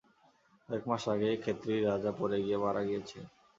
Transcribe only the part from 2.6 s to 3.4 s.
মারা গিয়েছেন।